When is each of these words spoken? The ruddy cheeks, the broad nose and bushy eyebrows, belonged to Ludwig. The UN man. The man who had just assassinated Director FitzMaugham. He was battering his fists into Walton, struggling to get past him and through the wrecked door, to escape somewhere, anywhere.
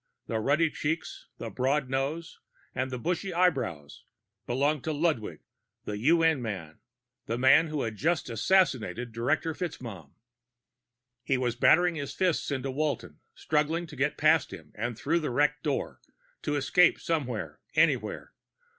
The 0.25 0.39
ruddy 0.39 0.71
cheeks, 0.71 1.27
the 1.37 1.51
broad 1.51 1.87
nose 1.87 2.39
and 2.73 2.89
bushy 3.03 3.35
eyebrows, 3.35 4.03
belonged 4.47 4.83
to 4.85 4.91
Ludwig. 4.93 5.41
The 5.85 5.95
UN 5.99 6.41
man. 6.41 6.79
The 7.27 7.37
man 7.37 7.67
who 7.67 7.83
had 7.83 7.97
just 7.97 8.27
assassinated 8.27 9.11
Director 9.11 9.53
FitzMaugham. 9.53 10.15
He 11.23 11.37
was 11.37 11.55
battering 11.55 11.93
his 11.93 12.15
fists 12.15 12.49
into 12.49 12.71
Walton, 12.71 13.19
struggling 13.35 13.85
to 13.85 13.95
get 13.95 14.17
past 14.17 14.51
him 14.51 14.71
and 14.73 14.97
through 14.97 15.19
the 15.19 15.29
wrecked 15.29 15.61
door, 15.61 15.99
to 16.41 16.55
escape 16.55 16.99
somewhere, 16.99 17.59
anywhere. 17.75 18.33